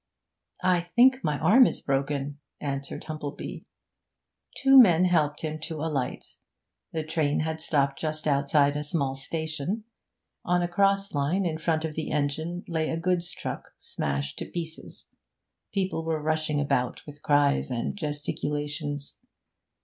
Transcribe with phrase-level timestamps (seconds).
[0.63, 3.65] 'I think my arm is broken,' answered Humplebee.
[4.57, 6.39] Two men helped him to alight.
[6.91, 9.83] The train had stopped just outside a small station;
[10.43, 14.47] on a cross line in front of the engine lay a goods truck smashed to
[14.49, 15.05] pieces;
[15.71, 19.19] people were rushing about with cries and gesticulations.